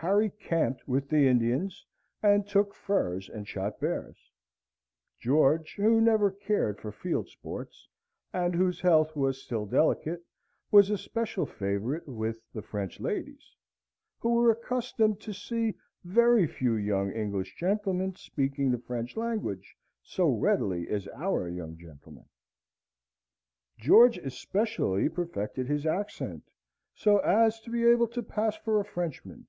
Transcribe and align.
Harry 0.00 0.30
camped 0.30 0.86
with 0.86 1.08
the 1.08 1.26
Indians, 1.26 1.84
and 2.22 2.46
took 2.46 2.72
furs 2.72 3.28
and 3.28 3.48
shot 3.48 3.80
bears. 3.80 4.30
George, 5.18 5.74
who 5.74 6.00
never 6.00 6.30
cared 6.30 6.78
for 6.80 6.92
field 6.92 7.28
sports, 7.28 7.88
and 8.32 8.54
whose 8.54 8.78
health 8.80 9.16
was 9.16 9.42
still 9.42 9.66
delicate, 9.66 10.24
was 10.70 10.88
a 10.88 10.96
special 10.96 11.44
favourite 11.44 12.06
with 12.06 12.38
the 12.52 12.62
French 12.62 13.00
ladies, 13.00 13.56
who 14.20 14.34
were 14.34 14.52
accustomed 14.52 15.18
to 15.20 15.34
see 15.34 15.74
very 16.04 16.46
few 16.46 16.76
young 16.76 17.10
English 17.10 17.56
gentlemen 17.56 18.14
speaking 18.14 18.70
the 18.70 18.78
French 18.78 19.16
language 19.16 19.74
so 20.00 20.28
readily 20.30 20.88
as 20.88 21.08
our 21.08 21.48
young 21.48 21.76
gentlemen. 21.76 22.28
George 23.78 24.16
especially 24.18 25.08
perfected 25.08 25.66
his 25.66 25.84
accent 25.86 26.44
so 26.94 27.18
as 27.18 27.58
to 27.60 27.68
be 27.70 27.84
able 27.84 28.06
to 28.06 28.22
pass 28.22 28.54
for 28.54 28.78
a 28.78 28.84
Frenchman. 28.84 29.44